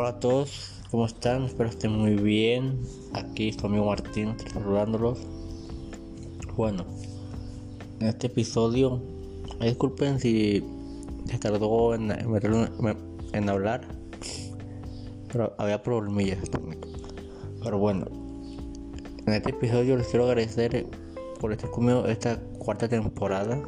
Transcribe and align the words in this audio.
Hola 0.00 0.08
a 0.08 0.18
todos, 0.18 0.80
¿cómo 0.90 1.04
están? 1.04 1.44
Espero 1.44 1.68
estén 1.68 1.92
muy 1.92 2.14
bien. 2.14 2.80
Aquí 3.12 3.52
su 3.52 3.66
amigo 3.66 3.84
Martín 3.84 4.34
saludándolos. 4.50 5.18
Bueno, 6.56 6.86
en 8.00 8.06
este 8.06 8.28
episodio, 8.28 8.98
disculpen 9.60 10.18
si 10.18 10.64
se 11.26 11.38
tardó 11.38 11.94
en, 11.94 12.12
en, 12.12 13.48
hablar, 13.50 13.82
pero 15.30 15.52
había 15.58 15.82
problemillas 15.82 16.38
Pero 17.62 17.78
bueno, 17.78 18.06
en 19.26 19.34
este 19.34 19.50
episodio 19.50 19.98
les 19.98 20.06
quiero 20.06 20.24
agradecer 20.24 20.86
por 21.40 21.52
estar 21.52 21.70
conmigo 21.70 22.06
esta 22.06 22.40
cuarta 22.58 22.88
temporada. 22.88 23.62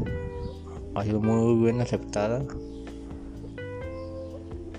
Ha 0.95 1.05
sido 1.05 1.21
muy 1.21 1.63
bien 1.63 1.83
aceptada. 1.83 2.43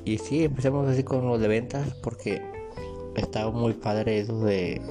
Y 0.05 0.17
sí, 0.17 0.43
empecemos 0.43 0.89
así 0.89 1.03
con 1.03 1.25
los 1.27 1.39
de 1.39 1.47
ventas 1.47 1.93
porque 2.03 2.41
estaba 3.15 3.51
muy 3.51 3.73
padre 3.73 4.19
eso 4.19 4.37
de 4.43 4.81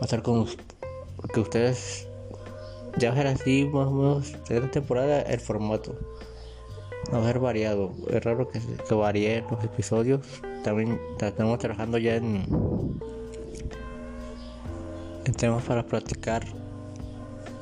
pasar 0.00 0.22
con 0.22 0.46
que 1.32 1.40
ustedes 1.40 2.06
ya 2.98 3.08
va 3.10 3.14
a 3.14 3.18
ser 3.18 3.26
así 3.28 3.64
más 3.72 3.86
o 3.86 3.90
menos 3.90 4.34
en 4.50 4.56
esta 4.56 4.70
temporada 4.70 5.22
el 5.22 5.40
formato. 5.40 5.96
Va 7.12 7.20
a 7.20 7.24
ser 7.24 7.38
variado. 7.38 7.92
Es 8.10 8.22
raro 8.22 8.48
que, 8.50 8.60
que 8.60 8.94
varíe 8.94 9.44
los 9.50 9.64
episodios. 9.64 10.20
También 10.62 11.00
estamos 11.20 11.58
trabajando 11.58 11.96
ya 11.98 12.16
en, 12.16 12.44
en 15.24 15.32
temas 15.34 15.62
para 15.64 15.86
practicar. 15.86 16.44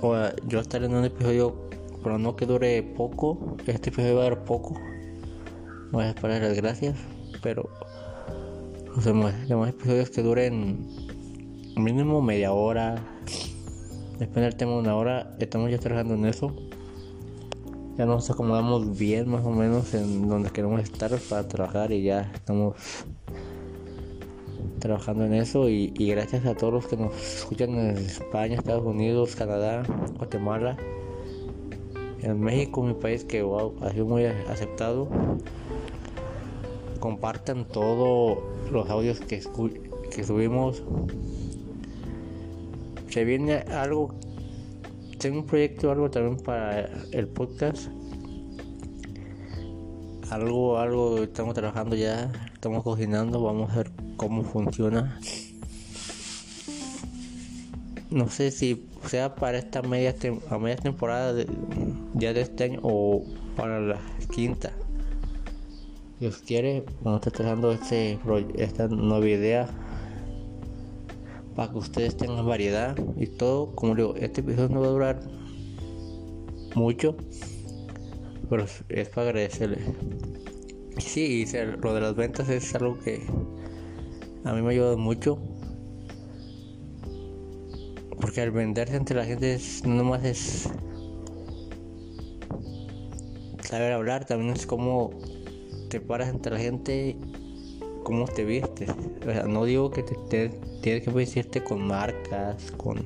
O, 0.00 0.16
yo 0.48 0.60
estaré 0.60 0.86
en 0.86 0.94
un 0.94 1.04
episodio, 1.04 1.54
pero 2.02 2.18
no 2.18 2.34
que 2.34 2.46
dure 2.46 2.82
poco. 2.82 3.56
Este 3.66 3.90
episodio 3.90 4.16
va 4.16 4.22
a 4.22 4.24
durar 4.24 4.44
poco 4.44 4.74
voy 5.94 6.06
a 6.06 6.08
esperar 6.08 6.42
las 6.42 6.56
gracias, 6.56 6.96
pero 7.40 7.70
los 8.96 9.04
demás, 9.04 9.32
episodios 9.68 10.10
que 10.10 10.22
duren 10.22 10.88
mínimo 11.76 12.20
media 12.20 12.52
hora, 12.52 12.96
depende 14.18 14.42
del 14.42 14.56
tema 14.56 14.76
una 14.76 14.96
hora, 14.96 15.36
estamos 15.38 15.70
ya 15.70 15.78
trabajando 15.78 16.14
en 16.14 16.26
eso. 16.26 16.52
Ya 17.96 18.06
nos 18.06 18.28
acomodamos 18.28 18.98
bien 18.98 19.28
más 19.28 19.44
o 19.44 19.50
menos 19.50 19.94
en 19.94 20.28
donde 20.28 20.50
queremos 20.50 20.82
estar 20.82 21.16
para 21.30 21.46
trabajar 21.46 21.92
y 21.92 22.02
ya 22.02 22.28
estamos 22.34 22.74
trabajando 24.80 25.24
en 25.26 25.34
eso 25.34 25.68
y, 25.68 25.90
gracias 25.90 26.44
a 26.44 26.56
todos 26.56 26.72
los 26.72 26.86
que 26.88 26.96
nos 26.96 27.14
escuchan 27.14 27.70
en 27.70 27.96
España, 27.98 28.56
Estados 28.56 28.84
Unidos, 28.84 29.36
Canadá, 29.36 29.84
Guatemala, 30.18 30.76
en 32.20 32.40
México, 32.40 32.82
mi 32.82 32.94
país 32.94 33.24
que 33.24 33.42
wow, 33.42 33.76
ha 33.80 33.90
sido 33.90 34.06
muy 34.06 34.24
aceptado 34.24 35.08
compartan 37.04 37.66
todos 37.66 38.38
los 38.72 38.88
audios 38.88 39.20
que, 39.20 39.42
que 40.10 40.24
subimos. 40.24 40.82
Se 43.10 43.26
viene 43.26 43.56
algo, 43.56 44.14
tengo 45.18 45.40
un 45.40 45.46
proyecto 45.46 45.90
algo 45.90 46.10
también 46.10 46.38
para 46.38 46.88
el 47.12 47.28
podcast. 47.28 47.88
Algo, 50.30 50.78
algo 50.78 51.18
estamos 51.18 51.52
trabajando 51.52 51.94
ya, 51.94 52.32
estamos 52.54 52.82
cocinando, 52.82 53.42
vamos 53.42 53.70
a 53.72 53.76
ver 53.76 53.90
cómo 54.16 54.42
funciona. 54.42 55.20
No 58.08 58.30
sé 58.30 58.50
si 58.50 58.88
sea 59.06 59.34
para 59.34 59.58
esta 59.58 59.82
media, 59.82 60.14
a 60.48 60.58
media 60.58 60.76
temporada 60.76 61.34
de, 61.34 61.46
ya 62.14 62.32
de 62.32 62.40
este 62.40 62.64
año 62.64 62.80
o 62.82 63.26
para 63.56 63.78
la 63.78 64.00
quinta. 64.34 64.72
Dios 66.24 66.38
quiere, 66.38 66.86
cuando 67.02 67.16
esté 67.16 67.30
trabajando 67.30 67.70
este, 67.70 68.18
esta 68.54 68.88
nueva 68.88 69.28
idea 69.28 69.68
para 71.54 71.70
que 71.70 71.76
ustedes 71.76 72.16
tengan 72.16 72.46
variedad 72.46 72.96
y 73.18 73.26
todo. 73.26 73.74
Como 73.74 73.94
digo, 73.94 74.14
este 74.16 74.40
episodio 74.40 74.70
no 74.70 74.80
va 74.80 74.86
a 74.86 74.90
durar 74.90 75.20
mucho, 76.74 77.14
pero 78.48 78.64
es 78.88 79.08
para 79.10 79.28
agradecerle. 79.28 79.80
Sí, 80.96 81.44
lo 81.82 81.92
de 81.92 82.00
las 82.00 82.16
ventas 82.16 82.48
es 82.48 82.74
algo 82.74 82.98
que 83.00 83.22
a 84.44 84.54
mí 84.54 84.62
me 84.62 84.68
ha 84.68 84.70
ayudado 84.70 84.96
mucho. 84.96 85.38
Porque 88.18 88.40
al 88.40 88.50
venderse 88.50 88.96
entre 88.96 89.14
la 89.14 89.26
gente 89.26 89.58
no 89.84 89.96
nomás 89.96 90.24
es 90.24 90.70
saber 93.60 93.92
hablar, 93.92 94.24
también 94.24 94.54
es 94.54 94.66
como 94.66 95.10
te 95.94 96.00
paras 96.00 96.28
entre 96.28 96.50
la 96.50 96.58
gente, 96.58 97.16
cómo 98.02 98.26
te 98.26 98.44
vistes. 98.44 98.90
O 99.20 99.30
sea, 99.30 99.44
no 99.44 99.64
digo 99.64 99.92
que 99.92 100.02
te, 100.02 100.48
tienes 100.82 101.04
que 101.04 101.10
vestirte 101.12 101.62
con 101.62 101.86
marcas, 101.86 102.72
con. 102.72 103.00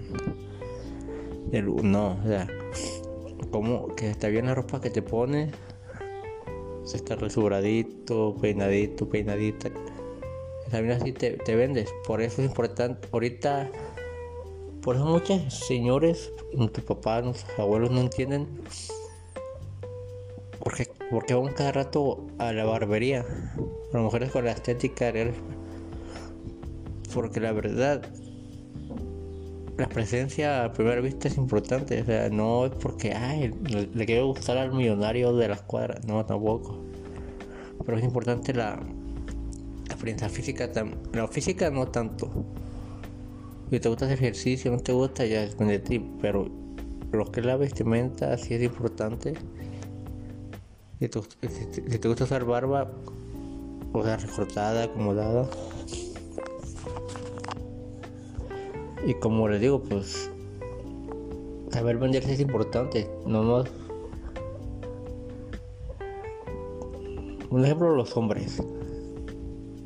no, 1.82 2.12
o 2.12 2.26
sea, 2.26 2.48
como 3.50 3.94
que 3.94 4.08
está 4.10 4.28
bien 4.28 4.46
la 4.46 4.54
ropa 4.54 4.80
que 4.80 4.88
te 4.88 5.02
pones, 5.02 5.52
se 6.84 6.96
está 6.96 7.14
resuradito, 7.16 8.34
peinadito, 8.40 9.06
peinadita. 9.06 9.68
También 10.70 10.98
así 10.98 11.12
te, 11.12 11.36
vendes. 11.54 11.92
Por 12.06 12.22
eso 12.22 12.40
es 12.40 12.48
importante. 12.48 13.06
Ahorita, 13.12 13.70
por 14.80 14.96
eso 14.96 15.04
muchos 15.04 15.52
señores, 15.52 16.32
nuestros 16.54 16.86
papás, 16.86 17.22
nuestros 17.22 17.58
abuelos 17.58 17.90
no 17.90 18.00
entienden 18.00 18.46
porque, 20.58 20.88
porque 21.10 21.34
vamos 21.34 21.52
cada 21.52 21.72
rato 21.72 22.26
a 22.38 22.52
la 22.52 22.64
barbería. 22.64 23.24
Las 23.92 24.02
mujeres 24.02 24.30
con 24.30 24.44
la 24.44 24.52
estética 24.52 25.10
real. 25.10 25.32
Porque 27.14 27.40
la 27.40 27.52
verdad, 27.52 28.02
la 29.78 29.88
presencia 29.88 30.64
a 30.64 30.72
primera 30.72 31.00
vista 31.00 31.28
es 31.28 31.38
importante. 31.38 32.02
O 32.02 32.04
sea, 32.04 32.28
no 32.28 32.66
es 32.66 32.72
porque, 32.72 33.14
ay, 33.14 33.54
le, 33.94 34.06
quiero 34.06 34.26
gustar 34.26 34.58
al 34.58 34.72
millonario 34.72 35.34
de 35.34 35.48
las 35.48 35.62
cuadras. 35.62 36.04
No, 36.04 36.24
tampoco. 36.26 36.78
Pero 37.84 37.96
es 37.96 38.04
importante 38.04 38.52
la, 38.52 38.78
apariencia 39.90 40.28
física. 40.28 40.68
La 41.14 41.26
física 41.26 41.70
no 41.70 41.88
tanto. 41.88 42.30
Si 43.70 43.80
te 43.80 43.88
gusta 43.88 44.04
hacer 44.04 44.18
ejercicio, 44.18 44.70
no 44.70 44.78
te 44.78 44.92
gusta, 44.92 45.24
ya 45.24 45.40
depende 45.40 45.78
de 45.78 45.78
ti. 45.78 46.10
Pero 46.20 46.50
lo 47.12 47.32
que 47.32 47.40
es 47.40 47.46
la 47.46 47.56
vestimenta 47.56 48.36
sí 48.36 48.54
es 48.54 48.62
importante. 48.62 49.32
Si 51.00 51.08
te, 51.08 52.08
gusta 52.08 52.24
usar 52.24 52.44
barba, 52.44 52.90
o 53.92 54.02
sea, 54.02 54.16
recortada, 54.16 54.84
acomodada. 54.84 55.48
Y 59.06 59.14
como 59.14 59.48
les 59.48 59.60
digo, 59.60 59.80
pues 59.80 60.28
saber 61.70 61.98
venderse 61.98 62.32
es 62.32 62.40
importante. 62.40 63.08
No 63.26 63.44
más. 63.44 63.70
Un 67.50 67.64
ejemplo, 67.64 67.94
los 67.94 68.16
hombres. 68.16 68.60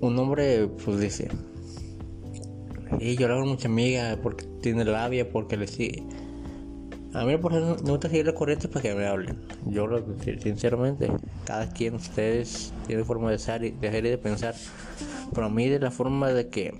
Un 0.00 0.18
hombre, 0.18 0.66
pues 0.82 0.98
dice: 0.98 1.28
Y 2.98 3.16
yo 3.16 3.28
le 3.28 3.34
hago 3.34 3.44
mucha 3.44 3.68
amiga 3.68 4.18
porque 4.22 4.46
tiene 4.62 4.86
labia, 4.86 5.30
porque 5.30 5.58
le 5.58 5.66
sigue. 5.66 6.02
A 7.14 7.26
mí 7.26 7.36
por 7.36 7.52
ejemplo, 7.52 7.76
me 7.84 7.90
gusta 7.90 8.08
seguir 8.08 8.26
la 8.26 8.34
corriente 8.34 8.68
para 8.68 8.82
que 8.82 8.94
me 8.94 9.06
hablen. 9.06 9.36
Yo 9.66 9.86
sinceramente, 10.40 11.10
cada 11.44 11.68
quien 11.68 11.94
ustedes 11.94 12.72
tiene 12.86 13.04
forma 13.04 13.30
de 13.30 13.38
ser 13.38 13.64
y 13.64 13.70
de, 13.70 14.02
de 14.02 14.18
pensar. 14.18 14.54
Pero 15.34 15.46
a 15.46 15.50
mí 15.50 15.68
de 15.68 15.78
la 15.78 15.90
forma 15.90 16.30
de 16.32 16.48
que 16.48 16.72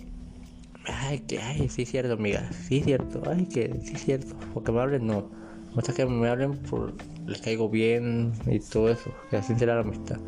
ay 0.87 1.20
que 1.20 1.38
ay 1.38 1.69
sí 1.69 1.84
cierto 1.84 2.14
amiga, 2.14 2.50
sí 2.52 2.81
cierto, 2.81 3.23
ay 3.26 3.46
que 3.46 3.79
sí 3.84 3.96
cierto, 3.96 4.34
porque 4.55 4.73
me 4.73 4.81
hablen 4.81 5.06
no. 5.06 5.31
Me 5.69 5.76
gusta 5.76 5.93
que 5.93 6.06
me 6.06 6.29
hablen 6.29 6.56
por 6.56 6.94
les 7.26 7.40
caigo 7.40 7.69
bien 7.69 8.32
y 8.46 8.58
todo 8.61 8.90
eso, 8.90 9.12
que 9.31 9.37
así 9.37 9.55
será 9.55 9.75
la 9.75 9.82
amistad. 9.82 10.19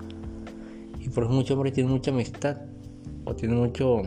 Y 1.00 1.08
por 1.08 1.24
eso 1.24 1.32
muchos 1.32 1.52
hombres 1.52 1.72
tienen 1.72 1.92
mucha 1.92 2.10
amistad 2.10 2.58
o 3.24 3.34
tienen 3.34 3.58
mucho 3.58 4.02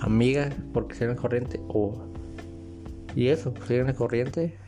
amigas 0.00 0.54
porque 0.72 0.94
sean 0.94 1.16
corriente 1.16 1.60
o 1.68 2.06
y 3.16 3.28
eso, 3.28 3.52
pues 3.52 3.70
la 3.70 3.94
corriente 3.94 4.58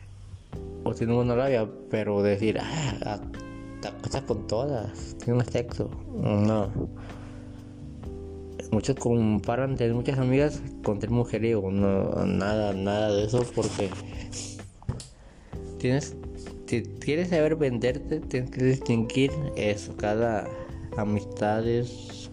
o 0.83 0.93
tiene 0.95 1.15
una 1.15 1.35
labia, 1.35 1.69
pero 1.91 2.23
decir, 2.23 2.57
ah, 2.59 3.21
acuestas 3.87 4.23
con 4.23 4.47
todas, 4.47 5.15
tiene 5.23 5.45
sexo, 5.45 5.89
no. 6.15 6.71
Muchos 8.71 8.95
comparan 8.97 9.75
tener 9.75 9.93
muchas 9.93 10.17
amigas 10.17 10.61
con 10.83 10.97
tener 10.97 11.15
mujeriego, 11.15 11.69
no, 11.69 12.25
nada, 12.25 12.73
nada 12.73 13.13
de 13.13 13.25
eso 13.25 13.45
porque 13.55 13.91
tienes, 15.77 16.15
si 16.65 16.81
quieres 16.81 17.29
saber 17.29 17.55
venderte, 17.55 18.19
tienes 18.19 18.49
que 18.49 18.63
distinguir 18.63 19.31
eso, 19.57 19.95
cada 19.95 20.47
amistades, 20.97 22.31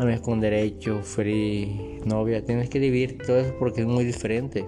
amigas 0.00 0.20
con 0.20 0.40
derecho, 0.40 1.02
free, 1.02 2.00
novia, 2.04 2.44
tienes 2.44 2.68
que 2.68 2.80
dividir 2.80 3.18
todo 3.18 3.38
eso 3.38 3.54
porque 3.58 3.82
es 3.82 3.86
muy 3.86 4.04
diferente. 4.04 4.66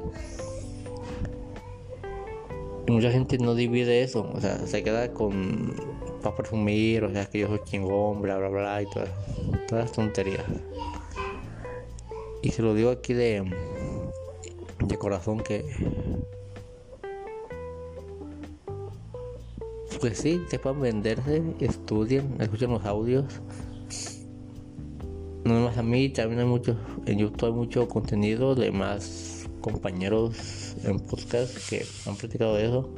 Y 2.87 2.93
mucha 2.93 3.11
gente 3.11 3.39
no 3.39 3.55
divide 3.55 4.03
eso, 4.03 4.31
o 4.33 4.41
sea, 4.41 4.59
se 4.67 4.83
queda 4.83 5.13
con 5.13 5.75
para 6.23 6.37
presumir, 6.37 7.05
o 7.05 7.11
sea, 7.11 7.27
que 7.27 7.41
yo 7.41 7.49
soy 7.49 7.61
chingón, 7.65 8.23
bla, 8.23 8.39
bla, 8.39 8.49
bla, 8.49 8.83
y 8.83 8.87
todas, 8.87 9.11
todas 9.69 9.85
las 9.85 9.93
tonterías. 9.93 10.45
Y 12.43 12.51
se 12.51 12.63
lo 12.63 12.75
digo 12.75 12.91
aquí 12.91 13.13
de, 13.13 13.45
de 14.87 14.99
corazón 14.99 15.41
que 15.41 15.65
pues 20.01 20.19
sí, 20.19 20.41
sepan 20.49 20.81
venderse, 20.81 21.43
estudien, 21.61 22.37
escuchen 22.41 22.71
los 22.71 22.85
audios. 22.85 23.41
No 25.45 25.61
más 25.61 25.79
a 25.79 25.83
mí, 25.83 26.09
también 26.09 26.41
hay 26.41 26.47
mucho, 26.47 26.77
en 27.07 27.19
YouTube 27.19 27.47
hay 27.47 27.53
mucho 27.53 27.89
contenido 27.89 28.55
de 28.55 28.73
más 28.73 29.49
compañeros 29.61 30.66
en 30.85 31.01
podcast 31.01 31.69
que 31.69 31.85
han 32.07 32.17
practicado 32.17 32.59
eso. 32.59 32.89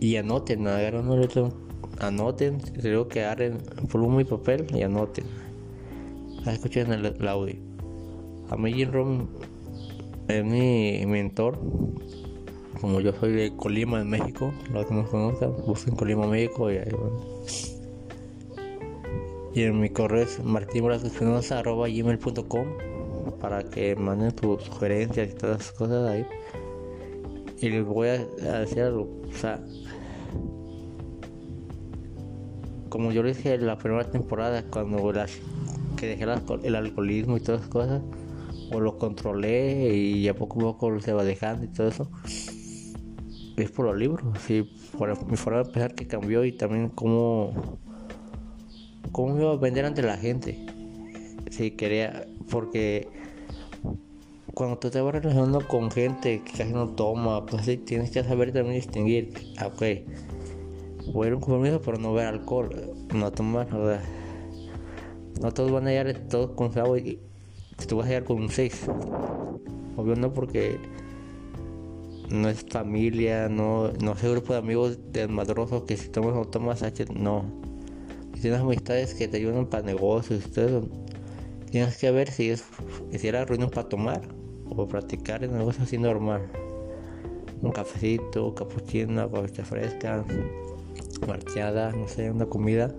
Y 0.00 0.16
anoten, 0.16 0.66
agarren 0.66 1.08
un 1.08 1.28
anoten, 1.98 2.60
creo 2.60 3.08
que 3.08 3.24
agarren 3.24 3.58
pluma 3.90 4.20
y 4.22 4.24
papel 4.24 4.66
y 4.74 4.82
anoten. 4.82 5.24
Escuchen 6.46 6.92
el, 6.92 7.28
audio. 7.28 7.56
A 8.48 8.56
mí 8.56 8.72
Jim 8.72 8.90
Rom 8.90 9.28
es 10.28 10.44
mi 10.44 11.04
mentor 11.06 11.58
como 12.80 13.00
yo 13.00 13.12
soy 13.12 13.32
de 13.32 13.56
Colima, 13.56 14.00
en 14.00 14.08
México, 14.08 14.54
los 14.72 14.86
que 14.86 14.94
nos 14.94 15.10
conozcan, 15.10 15.52
busquen 15.66 15.96
Colima, 15.96 16.26
México 16.26 16.70
y 16.70 16.78
ahí 16.78 16.88
Y 19.54 19.64
en 19.64 19.80
mi 19.80 19.90
correo 19.90 20.22
es 20.22 20.42
martinbrazosespinosa.gmail.com 20.42 22.89
para 23.40 23.62
que 23.62 23.96
manden 23.96 24.32
sus 24.36 24.62
sugerencias 24.64 25.30
y 25.30 25.34
todas 25.34 25.60
esas 25.60 25.72
cosas 25.72 26.08
ahí. 26.08 26.26
Y 27.60 27.68
les 27.68 27.84
voy 27.84 28.08
a, 28.08 28.18
decir 28.60 28.82
algo, 28.82 29.22
o 29.28 29.34
sea, 29.34 29.60
como 32.88 33.12
yo 33.12 33.22
lo 33.22 33.28
dije 33.28 33.54
en 33.54 33.66
la 33.66 33.76
primera 33.76 34.10
temporada, 34.10 34.64
cuando 34.70 35.12
las, 35.12 35.38
que 35.96 36.06
dejé 36.06 36.24
el 36.62 36.74
alcoholismo 36.74 37.36
y 37.36 37.40
todas 37.40 37.60
esas 37.60 37.70
cosas, 37.70 38.02
o 38.72 38.80
lo 38.80 38.98
controlé 38.98 39.94
y 39.94 40.28
a 40.28 40.34
poco 40.34 40.60
a 40.60 40.78
poco 40.78 41.00
se 41.00 41.12
va 41.12 41.24
dejando 41.24 41.64
y 41.64 41.68
todo 41.68 41.88
eso 41.88 42.10
es 43.62 43.70
por 43.70 43.86
los 43.86 43.96
libros, 43.96 44.22
sí, 44.46 44.68
por 44.96 45.08
mi 45.26 45.36
forma 45.36 45.62
de 45.62 45.64
pensar 45.70 45.94
que 45.94 46.06
cambió 46.06 46.44
y 46.44 46.52
también 46.52 46.88
cómo, 46.88 47.78
cómo 49.12 49.38
iba 49.38 49.52
a 49.52 49.56
vender 49.56 49.84
ante 49.84 50.02
la 50.02 50.16
gente. 50.16 50.66
Si 51.50 51.72
quería, 51.72 52.26
porque 52.50 53.08
cuando 54.54 54.78
tú 54.78 54.90
te 54.90 55.00
vas 55.00 55.14
relacionando 55.14 55.66
con 55.66 55.90
gente 55.90 56.42
que 56.42 56.52
casi 56.52 56.72
no 56.72 56.88
toma, 56.88 57.46
pues 57.46 57.64
sí, 57.64 57.76
tienes 57.78 58.10
que 58.10 58.22
saber 58.22 58.52
también 58.52 58.76
distinguir, 58.76 59.32
ah, 59.58 59.68
ok, 59.68 59.82
voy 61.12 61.24
a 61.24 61.28
ir 61.28 61.34
un 61.34 61.40
compromiso 61.40 61.80
pero 61.80 61.98
no 61.98 62.12
ver 62.12 62.26
alcohol, 62.26 62.70
no 63.14 63.32
tomar, 63.32 63.72
o 63.74 63.96
no 65.40 65.52
todos 65.52 65.70
van 65.70 65.86
a 65.86 65.90
llegar 65.90 66.12
todos 66.28 66.50
con 66.50 66.72
sabor 66.72 66.98
y 66.98 67.18
tú 67.88 67.96
vas 67.96 68.06
a 68.06 68.08
llegar 68.08 68.24
con 68.24 68.38
un 68.38 68.50
6. 68.50 68.86
Obvio 69.96 70.16
no 70.16 70.32
porque 70.32 70.78
no 72.28 72.48
es 72.48 72.64
familia, 72.68 73.48
no, 73.48 73.92
no 73.92 74.12
es 74.12 74.22
grupo 74.22 74.52
de 74.52 74.58
amigos 74.58 74.98
desmadrosos 75.12 75.84
que 75.84 75.96
si 75.96 76.08
tomas 76.08 76.36
o 76.36 76.44
tomas 76.46 76.82
H, 76.82 77.06
no. 77.14 77.44
Si 78.34 78.42
tienes 78.42 78.60
amistades 78.60 79.14
que 79.14 79.28
te 79.28 79.38
ayudan 79.38 79.66
para 79.66 79.82
negocios 79.82 80.44
todo 80.50 80.88
tienes 81.70 81.96
que 81.96 82.10
ver 82.10 82.30
si 82.30 82.50
es 82.50 82.64
si 83.16 83.28
era 83.28 83.44
ruino 83.44 83.68
para 83.70 83.88
tomar 83.88 84.22
o 84.68 84.86
practicar 84.86 85.44
el 85.44 85.52
negocio 85.52 85.84
así 85.84 85.98
normal. 85.98 86.42
Un 87.62 87.72
cafecito, 87.72 88.54
capuchino, 88.54 89.20
agua 89.20 89.46
fresca, 89.48 90.24
marchada, 91.26 91.92
no 91.92 92.08
sé, 92.08 92.30
una 92.30 92.46
comida. 92.46 92.94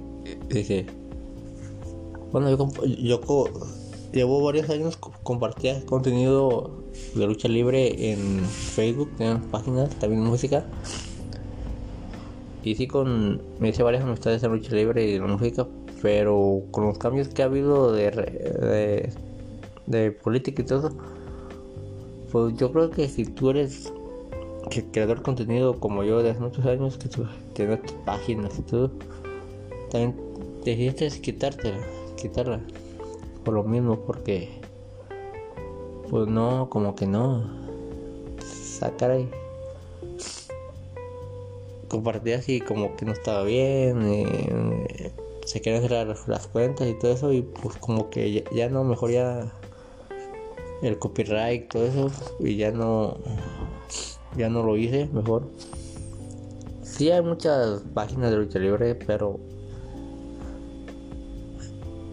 dije, 0.49 0.87
bueno, 2.31 2.49
yo, 2.49 3.17
llevo 4.13 4.43
varios 4.43 4.69
años 4.69 4.97
compartía 4.97 5.83
contenido 5.85 6.71
de 7.15 7.25
lucha 7.25 7.47
libre 7.47 8.11
en 8.11 8.39
Facebook, 8.45 9.09
en 9.19 9.41
páginas, 9.41 9.89
también 9.99 10.23
música. 10.23 10.65
Y 12.63 12.75
sí, 12.75 12.87
con, 12.87 13.41
me 13.59 13.69
hice 13.69 13.83
varias 13.83 14.03
amistades 14.03 14.43
en 14.43 14.51
lucha 14.51 14.73
libre 14.73 15.09
y 15.09 15.15
en 15.15 15.29
música, 15.29 15.67
pero 16.01 16.61
con 16.71 16.85
los 16.85 16.97
cambios 16.97 17.27
que 17.27 17.41
ha 17.41 17.45
habido 17.45 17.91
de, 17.91 18.11
de, 18.11 19.09
de 19.87 20.11
política 20.11 20.61
y 20.61 20.65
todo, 20.65 20.91
pues 22.31 22.55
yo 22.55 22.71
creo 22.71 22.89
que 22.89 23.09
si 23.09 23.25
tú 23.25 23.49
eres 23.49 23.91
creador 24.91 25.17
de 25.17 25.23
contenido 25.23 25.79
como 25.79 26.03
yo 26.03 26.23
de 26.23 26.31
hace 26.31 26.39
muchos 26.39 26.65
años, 26.65 26.97
que 26.97 27.09
tú 27.09 27.25
tienes 27.53 27.79
páginas 28.05 28.57
y 28.57 28.61
todo, 28.61 28.91
también 29.91 30.15
decidiste 30.63 31.09
quitártela, 31.19 31.79
quitarla. 32.15 32.61
Por 33.43 33.53
lo 33.53 33.63
mismo, 33.63 33.99
porque 33.99 34.49
pues 36.09 36.27
no, 36.27 36.69
como 36.69 36.95
que 36.95 37.07
no. 37.07 37.43
Sacar 38.39 39.11
ahí. 39.11 39.29
Compartí 41.87 42.33
así 42.33 42.61
como 42.61 42.95
que 42.95 43.05
no 43.05 43.13
estaba 43.13 43.43
bien. 43.43 44.03
Eh, 44.03 45.11
se 45.45 45.61
quieren 45.61 45.81
cerrar 45.81 46.15
las 46.27 46.47
cuentas 46.47 46.87
y 46.87 46.93
todo 46.93 47.13
eso. 47.13 47.33
Y 47.33 47.41
pues 47.41 47.77
como 47.77 48.09
que 48.09 48.43
ya, 48.51 48.69
no, 48.69 48.83
mejor 48.83 49.11
ya 49.11 49.51
el 50.81 50.99
copyright, 50.99 51.67
todo 51.67 51.85
eso. 51.85 52.11
Y 52.39 52.57
ya 52.57 52.71
no. 52.71 53.17
Ya 54.37 54.49
no 54.49 54.63
lo 54.63 54.77
hice, 54.77 55.07
mejor. 55.11 55.47
Sí 56.83 57.09
hay 57.09 57.21
muchas 57.21 57.81
páginas 57.93 58.29
de 58.29 58.37
lucha 58.37 58.59
libre, 58.59 58.93
pero 58.93 59.39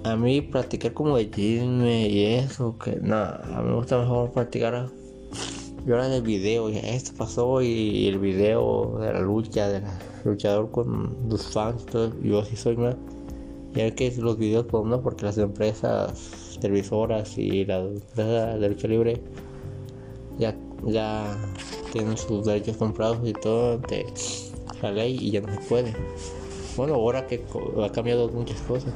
a 0.04 0.16
mí 0.16 0.40
practicar 0.40 0.92
como 0.92 1.16
de 1.16 1.30
chisme 1.30 2.08
y 2.08 2.24
eso, 2.24 2.76
que 2.78 2.96
nada, 3.00 3.42
a 3.54 3.62
mí 3.62 3.68
me 3.68 3.76
gusta 3.76 3.98
mejor 3.98 4.32
practicar 4.32 4.88
era 5.86 6.08
del 6.08 6.22
video, 6.22 6.68
y 6.70 6.76
esto 6.76 7.12
pasó 7.16 7.62
y 7.62 8.06
el 8.06 8.18
video 8.18 8.98
de 9.00 9.12
la 9.12 9.20
lucha, 9.20 9.68
del 9.68 9.82
luchador 10.24 10.70
con 10.70 11.16
los 11.28 11.46
fans, 11.46 11.86
todo, 11.86 12.12
yo 12.22 12.40
así 12.40 12.56
soy 12.56 12.76
más, 12.76 12.96
Ya 13.72 13.90
que 13.94 14.12
los 14.18 14.36
videos, 14.36 14.66
pues 14.66 14.84
no, 14.84 15.00
porque 15.00 15.24
las 15.24 15.38
empresas 15.38 16.58
televisoras 16.60 17.38
y 17.38 17.64
las 17.64 17.86
empresas 17.86 18.60
de 18.60 18.68
lucha 18.68 18.88
libre 18.88 19.22
ya, 20.38 20.54
ya 20.84 21.36
tienen 21.92 22.16
sus 22.16 22.44
derechos 22.44 22.76
comprados 22.76 23.26
y 23.26 23.32
todo 23.32 23.78
de 23.78 24.06
la 24.82 24.92
ley 24.92 25.16
y 25.20 25.30
ya 25.30 25.40
no 25.40 25.52
se 25.52 25.60
puede. 25.68 25.94
Bueno, 26.76 26.94
ahora 26.94 27.26
que 27.26 27.42
ha 27.82 27.90
cambiado 27.90 28.28
muchas 28.28 28.60
cosas. 28.62 28.92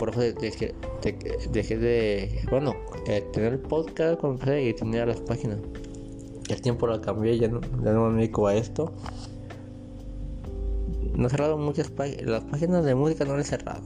Por 0.00 0.08
eso 0.08 0.20
dejé, 0.20 1.76
de, 1.76 2.40
bueno, 2.50 2.74
eh, 3.06 3.22
tener 3.34 3.52
el 3.52 3.58
podcast 3.58 4.18
y 4.48 4.72
tener 4.72 5.08
las 5.08 5.20
páginas. 5.20 5.58
El 6.48 6.62
tiempo 6.62 6.86
lo 6.86 6.98
cambié, 7.02 7.38
ya 7.38 7.48
no, 7.48 7.60
ya 7.84 7.92
no 7.92 8.08
me 8.08 8.22
dedico 8.22 8.46
a 8.46 8.54
esto. 8.54 8.94
No 11.14 11.26
he 11.26 11.30
cerrado 11.30 11.58
muchas 11.58 11.90
páginas, 11.90 12.24
las 12.24 12.44
páginas 12.44 12.82
de 12.86 12.94
música 12.94 13.26
no 13.26 13.36
las 13.36 13.48
he 13.48 13.58
cerrado. 13.58 13.82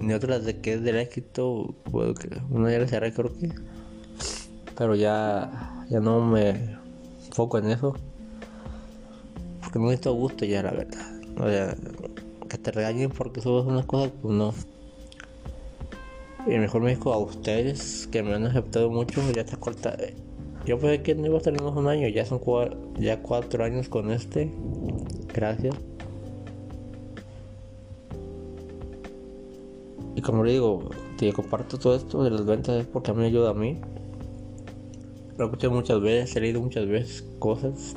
Ni 0.00 0.14
otras 0.14 0.46
de 0.46 0.58
que 0.62 0.72
es 0.72 0.82
del 0.82 0.96
éxito, 0.96 1.74
bueno, 1.90 2.14
una 2.48 2.72
ya 2.72 2.78
la 2.78 2.88
cerré 2.88 3.12
creo 3.12 3.30
que. 3.34 3.50
Pero 4.74 4.94
ya, 4.94 5.84
ya 5.90 6.00
no 6.00 6.24
me 6.24 6.78
enfoco 7.26 7.58
en 7.58 7.66
eso. 7.66 7.94
Porque 9.60 9.78
no 9.78 9.92
estoy 9.92 10.14
a 10.14 10.16
gusto 10.16 10.46
ya, 10.46 10.62
la 10.62 10.70
verdad. 10.70 11.20
O 11.36 11.46
sea, 11.46 11.76
que 12.52 12.58
te 12.58 12.70
regañen 12.70 13.10
porque 13.10 13.40
subes 13.40 13.64
unas 13.64 13.86
cosas, 13.86 14.12
pues 14.20 14.34
no. 14.34 14.52
Y 16.46 16.58
mejor 16.58 16.82
me 16.82 16.90
dijo 16.90 17.10
a 17.14 17.18
ustedes 17.18 18.06
que 18.12 18.22
me 18.22 18.34
han 18.34 18.44
aceptado 18.44 18.90
mucho, 18.90 19.22
ya 19.34 19.40
está 19.40 19.56
corta. 19.56 19.96
Yo 20.66 20.78
pensé 20.78 21.02
que 21.02 21.14
no 21.14 21.26
iba 21.28 21.38
a 21.38 21.40
tener 21.40 21.62
un 21.62 21.88
año, 21.88 22.08
ya 22.08 22.26
son 22.26 22.40
ya 22.98 23.22
cuatro 23.22 23.64
años 23.64 23.88
con 23.88 24.10
este. 24.10 24.52
Gracias. 25.32 25.74
Y 30.14 30.20
como 30.20 30.44
le 30.44 30.52
digo, 30.52 30.90
te 31.16 31.32
comparto 31.32 31.78
todo 31.78 31.96
esto 31.96 32.22
de 32.22 32.30
las 32.30 32.44
ventas 32.44 32.82
es 32.82 32.86
porque 32.86 33.12
a 33.12 33.14
mí 33.14 33.20
me 33.20 33.26
ayuda 33.28 33.50
a 33.50 33.54
mí. 33.54 33.78
Lo 35.38 35.44
he 35.44 35.46
escuchado 35.46 35.72
muchas 35.72 36.02
veces, 36.02 36.36
he 36.36 36.40
leído 36.40 36.60
muchas 36.60 36.86
veces 36.86 37.24
cosas. 37.38 37.94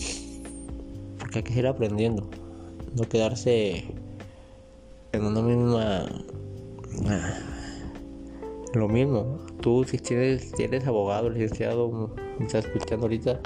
Porque 1.19 1.39
hay 1.39 1.43
que 1.43 1.59
ir 1.59 1.67
aprendiendo. 1.67 2.29
No 2.95 3.03
quedarse 3.09 3.83
en 5.15 5.25
una 5.25 5.41
misma. 5.41 6.05
Ah, 7.07 7.33
lo 8.73 8.87
mismo. 8.87 9.39
Tú, 9.61 9.83
si 9.83 9.97
tienes, 9.97 10.51
si 10.55 10.63
eres 10.63 10.85
abogado, 10.85 11.29
licenciado, 11.29 12.11
me 12.39 12.45
estás 12.45 12.65
escuchando 12.65 13.05
ahorita, 13.05 13.39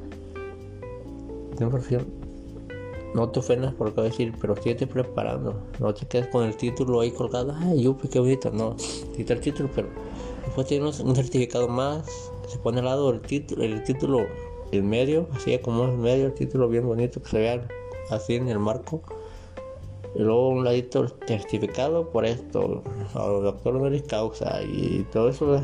no 3.14 3.30
te 3.30 3.40
ofendas 3.40 3.74
por 3.74 3.96
lo 3.96 4.04
decir, 4.04 4.34
pero 4.40 4.56
síguete 4.56 4.88
preparando. 4.88 5.62
No 5.80 5.94
te 5.94 6.06
quedes 6.06 6.28
con 6.28 6.46
el 6.46 6.56
título 6.56 7.02
ahí 7.02 7.12
colgado. 7.12 7.54
Ay, 7.58 7.84
yo, 7.84 7.98
qué 7.98 8.20
bonito. 8.20 8.52
No, 8.52 8.76
quita 9.16 9.34
el 9.34 9.42
título, 9.42 9.70
pero 9.76 9.90
después 10.46 10.68
tienes 10.68 11.00
un 11.00 11.16
certificado 11.16 11.68
más. 11.68 12.06
Se 12.48 12.58
pone 12.60 12.80
al 12.80 12.86
lado 12.86 13.10
el 13.12 13.22
título, 13.22 13.64
el 13.64 13.84
título 13.84 14.26
en 14.72 14.88
medio, 14.88 15.28
así 15.34 15.58
como 15.60 15.86
es 15.86 15.98
medio, 15.98 16.28
el 16.28 16.34
título 16.34 16.70
bien 16.70 16.86
bonito 16.86 17.22
que 17.22 17.30
se 17.30 17.40
vea 17.40 17.68
así 18.10 18.36
en 18.36 18.48
el 18.48 18.60
marco. 18.60 19.02
Y 20.16 20.20
luego 20.20 20.50
un 20.50 20.64
ladito 20.64 21.08
certificado 21.28 22.10
por 22.10 22.26
esto, 22.26 22.84
doctor 23.14 23.76
honoris 23.76 24.04
causa 24.04 24.62
y 24.64 25.06
todo 25.12 25.30
eso. 25.30 25.62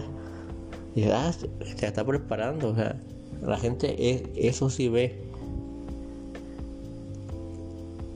Y 0.95 1.03
ah, 1.05 1.31
se 1.33 1.85
está 1.85 2.05
preparando, 2.05 2.69
o 2.69 2.75
sea, 2.75 3.01
la 3.41 3.57
gente 3.57 4.11
es, 4.11 4.23
eso 4.35 4.69
sí 4.69 4.87
ve. 4.87 5.19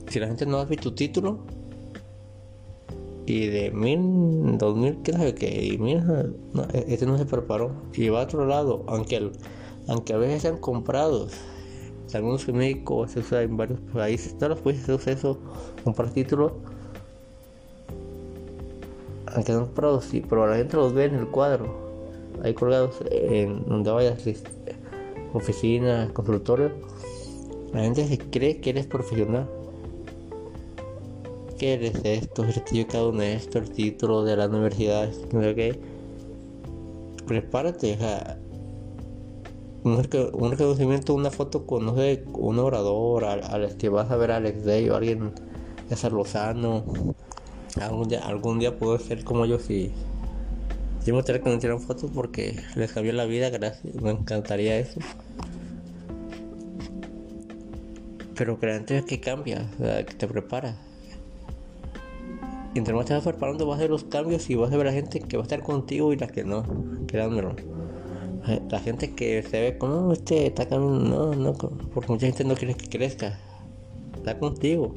Si 0.08 0.18
la 0.18 0.26
gente 0.28 0.46
no 0.46 0.58
ha 0.58 0.64
visto 0.64 0.90
tu 0.90 0.96
título 0.96 1.38
y 3.26 3.46
de 3.46 3.70
mil, 3.70 4.58
dos 4.58 4.76
mil, 4.76 4.98
qué 5.02 5.12
sabe 5.12 5.34
que, 5.34 5.64
y 5.66 5.78
mira, 5.78 6.26
e, 6.72 6.84
este 6.88 7.06
no 7.06 7.16
se 7.16 7.26
preparó 7.26 7.70
y 7.94 8.08
va 8.08 8.20
a 8.20 8.24
otro 8.24 8.46
lado, 8.46 8.82
aunque, 8.88 9.30
aunque 9.86 10.14
a 10.14 10.16
veces 10.16 10.42
sean 10.42 10.58
comprados 10.58 11.32
algunos 12.14 12.46
médicos 12.48 13.12
se 13.12 13.20
usa 13.20 13.42
en 13.42 13.56
varios 13.56 13.80
países, 13.92 14.36
todos 14.36 14.50
los 14.50 14.60
países 14.60 14.86
se 14.86 14.94
usa 14.94 15.12
eso, 15.12 15.38
comprar 15.84 16.10
títulos. 16.10 16.52
Aunque 19.34 19.52
no 19.52 20.00
sí, 20.00 20.24
pero 20.28 20.46
la 20.46 20.56
gente 20.56 20.76
los 20.76 20.92
ve 20.92 21.04
en 21.04 21.14
el 21.14 21.28
cuadro, 21.28 21.66
ahí 22.42 22.52
colgados 22.52 22.96
en 23.10 23.64
donde 23.64 23.90
vayas, 23.90 24.24
oficina, 25.32 26.10
consultorio. 26.12 26.72
La 27.72 27.82
gente 27.82 28.06
se 28.06 28.18
cree 28.18 28.60
que 28.60 28.70
eres 28.70 28.86
profesional. 28.86 29.48
Que 31.58 31.74
eres 31.74 32.00
esto, 32.04 32.44
certificado 32.44 33.12
esto 33.20 33.58
el 33.58 33.70
título 33.70 34.24
de 34.24 34.36
la 34.36 34.48
universidad, 34.48 35.10
no 35.32 35.42
sé 35.42 35.54
qué. 35.54 35.80
Prepárate, 37.26 37.94
o 37.94 37.98
sea, 37.98 38.38
un, 39.84 40.02
reconocimiento, 40.50 41.14
una 41.14 41.30
foto 41.30 41.66
con, 41.66 41.86
no 41.86 41.94
sé, 41.94 42.24
un 42.32 42.58
orador, 42.58 43.24
al, 43.24 43.76
que 43.76 43.88
vas 43.88 44.10
a 44.10 44.16
ver 44.16 44.32
a 44.32 44.36
Alex 44.36 44.64
Day 44.64 44.88
o 44.88 44.96
alguien, 44.96 45.32
César 45.88 46.12
Lozano. 46.12 46.84
Algún 47.80 48.58
día, 48.58 48.76
puedo 48.78 48.98
ser 48.98 49.24
como 49.24 49.46
yo 49.46 49.58
si, 49.58 49.92
si 51.02 51.12
me 51.12 51.22
que 51.22 51.40
me 51.44 51.54
hicieran 51.54 51.80
fotos 51.80 52.10
porque 52.12 52.60
les 52.74 52.92
cambió 52.92 53.12
la 53.12 53.24
vida, 53.24 53.48
gracias, 53.48 53.94
me 53.94 54.10
encantaría 54.10 54.78
eso. 54.78 55.00
Pero 58.34 58.58
que 58.58 59.04
que 59.06 59.20
cambia, 59.20 59.70
que 59.78 60.14
te 60.14 60.26
prepara. 60.26 60.76
Y 62.74 62.78
entre 62.78 62.94
más 62.94 63.06
te 63.06 63.14
vas 63.14 63.24
preparando 63.24 63.66
vas 63.66 63.78
a 63.78 63.82
ver 63.82 63.90
los 63.90 64.04
cambios 64.04 64.48
y 64.48 64.54
vas 64.54 64.72
a 64.72 64.76
ver 64.76 64.86
a 64.86 64.90
la 64.90 64.96
gente 64.96 65.20
que 65.20 65.36
va 65.36 65.42
a 65.42 65.44
estar 65.44 65.62
contigo 65.62 66.12
y 66.12 66.16
la 66.16 66.28
que 66.28 66.44
no, 66.44 66.64
créanmelo. 67.06 67.56
La 68.46 68.80
gente 68.80 69.14
que 69.14 69.42
se 69.42 69.60
ve 69.60 69.78
como 69.78 70.12
este 70.12 70.46
está 70.46 70.64
no, 70.70 71.34
no, 71.34 71.52
porque 71.52 72.12
mucha 72.12 72.26
gente 72.26 72.44
no 72.44 72.54
quiere 72.54 72.74
que 72.74 72.88
crezca. 72.88 73.38
Está 74.16 74.38
contigo. 74.38 74.94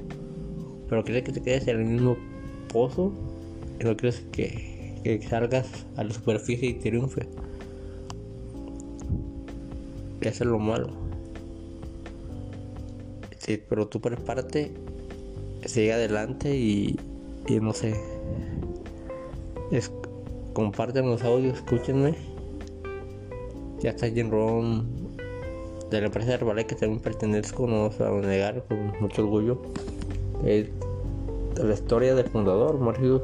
Pero 0.89 1.03
quiere 1.03 1.23
que 1.23 1.33
te 1.33 1.41
quedes 1.41 1.67
en 1.67 1.79
el 1.79 1.85
mismo 1.85 2.15
pozo 2.71 3.12
y 3.79 3.83
no 3.83 3.97
quieres 3.97 4.21
que, 4.31 5.01
que 5.03 5.21
salgas 5.27 5.85
a 5.97 6.03
la 6.03 6.13
superficie 6.13 6.69
y 6.69 6.73
triunfe. 6.75 7.27
Eso 10.21 10.43
es 10.43 10.50
lo 10.50 10.59
malo. 10.59 10.89
Sí, 13.39 13.62
pero 13.67 13.88
tú 13.88 14.00
prepárate, 14.00 14.71
sigue 15.65 15.91
adelante 15.91 16.55
y, 16.55 16.97
y 17.47 17.59
no 17.59 17.73
sé. 17.73 17.93
Es, 19.69 19.91
comparten 20.53 21.07
los 21.07 21.23
audios, 21.23 21.57
escúchenme 21.57 22.32
ya 23.83 23.89
está 23.89 24.09
Jim 24.09 24.31
Ron 24.31 24.87
de 25.91 25.99
la 25.99 26.05
empresa 26.07 26.33
Herbalife 26.33 26.67
que 26.67 26.75
también 26.75 27.01
pertenezco, 27.01 27.67
no 27.67 27.89
vamos 27.89 27.99
a 27.99 28.27
negar 28.27 28.63
con 28.63 28.99
mucho 29.01 29.23
orgullo. 29.23 29.61
Es 30.45 30.69
la 31.61 31.73
historia 31.73 32.15
del 32.15 32.29
fundador, 32.29 32.79
Mario 32.79 33.21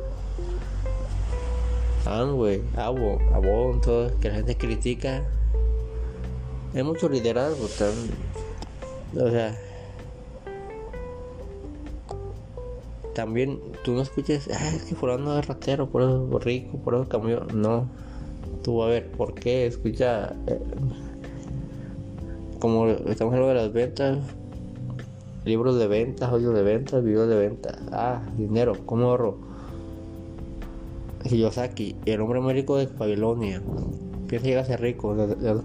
Amway, 2.06 2.62
Abo, 2.76 3.20
Avon, 3.34 3.80
todo 3.80 4.12
que 4.20 4.28
la 4.28 4.36
gente 4.36 4.58
critica. 4.58 5.24
Hay 6.76 6.84
mucho 6.84 7.08
liderazgo, 7.08 7.68
tan, 7.68 7.94
o 9.20 9.32
sea, 9.32 9.58
también 13.16 13.60
tú 13.84 13.94
no 13.94 14.02
escuches, 14.02 14.50
ah, 14.54 14.76
es 14.76 14.84
que 14.84 14.94
fulano 14.94 15.40
es 15.40 15.48
ratero, 15.48 15.90
por 15.90 16.04
eso 16.04 16.30
es 16.38 16.44
rico, 16.44 16.78
por 16.78 16.96
eso 16.96 17.08
cambió. 17.08 17.46
No, 17.54 17.88
tú 18.64 18.84
a 18.84 18.88
ver 18.88 19.12
por 19.12 19.34
qué 19.34 19.68
escucha 19.68 20.34
eh, 20.48 20.60
como 22.60 22.88
estamos 22.88 23.34
hablando 23.34 23.48
de 23.50 23.54
las 23.56 23.74
ventas 23.74 24.20
libros 25.46 25.78
de 25.80 25.88
ventas 25.88 26.30
audios 26.30 26.54
de 26.54 26.64
ventas 26.64 27.04
videos 27.04 27.30
de 27.30 27.36
ventas 27.38 27.78
ah 27.92 28.22
dinero 28.38 28.74
cómo 28.86 29.10
ahorro 29.10 29.38
Kiyosaki 31.24 31.96
el 32.06 32.22
hombre 32.22 32.42
médico 32.42 32.78
de 32.78 32.88
Babilonia 32.88 33.62
piensa 34.28 34.48
llegar 34.48 34.64
a 34.64 34.68
ser 34.68 34.82
rico 34.82 35.16
de, 35.16 35.36
los 35.54 35.64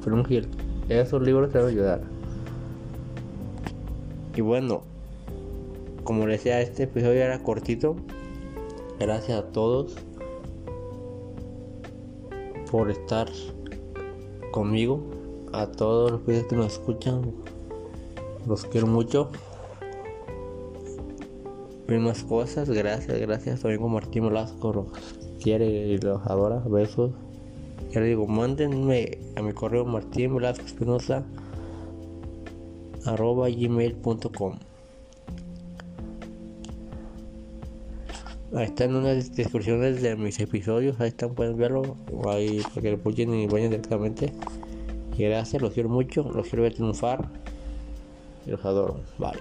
esos 0.88 1.22
libros 1.22 1.50
te 1.50 1.58
van 1.58 1.66
a 1.66 1.70
ayudar. 1.70 2.00
Y 4.36 4.40
bueno 4.40 4.82
como 6.02 6.26
les 6.26 6.38
decía 6.40 6.60
este 6.60 6.82
episodio 6.84 7.22
era 7.22 7.42
cortito 7.42 7.96
gracias 8.98 9.38
a 9.38 9.44
todos 9.44 9.96
por 12.74 12.90
estar 12.90 13.30
conmigo. 14.50 15.00
A 15.52 15.68
todos 15.68 16.10
los 16.10 16.22
que 16.22 16.56
nos 16.56 16.72
escuchan, 16.72 17.32
los 18.48 18.64
quiero 18.64 18.88
mucho. 18.88 19.30
Mismas 21.86 22.24
cosas, 22.24 22.68
gracias, 22.68 23.16
gracias. 23.20 23.60
También 23.60 23.80
con 23.80 23.92
Martín 23.92 24.26
Velasco 24.26 24.72
los 24.72 24.86
quiere 25.40 25.66
y 25.66 25.98
los 25.98 26.26
adora. 26.26 26.64
Besos. 26.66 27.12
Ya 27.92 28.00
le 28.00 28.06
digo, 28.06 28.26
mándenme 28.26 29.18
a 29.36 29.42
mi 29.42 29.52
correo 29.52 29.84
Martín 29.84 30.34
Velasco 30.34 30.66
Espinosa 30.66 31.24
arroba 33.04 33.48
gmail.com 33.50 34.58
Ahí 38.56 38.66
están 38.66 38.94
unas 38.94 39.34
descripciones 39.34 40.00
de 40.00 40.14
mis 40.14 40.38
episodios, 40.38 41.00
ahí 41.00 41.08
están, 41.08 41.34
pueden 41.34 41.56
verlo, 41.56 41.96
ahí 42.28 42.62
para 42.68 42.82
que 42.82 42.90
lo 42.90 42.96
escuchen 42.96 43.34
y 43.34 43.46
vayan 43.48 43.70
directamente. 43.70 44.32
Y 45.18 45.24
gracias, 45.24 45.60
los 45.60 45.72
quiero 45.72 45.88
mucho, 45.88 46.30
los 46.32 46.46
quiero 46.46 46.62
ver 46.62 46.74
triunfar 46.74 47.28
y 48.46 48.50
los 48.50 48.64
adoro. 48.64 49.00
Bye. 49.18 49.40